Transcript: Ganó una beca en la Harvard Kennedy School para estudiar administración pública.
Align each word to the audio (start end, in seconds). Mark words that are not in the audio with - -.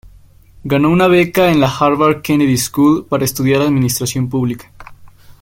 Ganó 0.63 0.89
una 0.89 1.07
beca 1.07 1.51
en 1.51 1.59
la 1.59 1.67
Harvard 1.67 2.23
Kennedy 2.23 2.57
School 2.57 3.05
para 3.07 3.23
estudiar 3.23 3.61
administración 3.61 4.29
pública. 4.29 4.71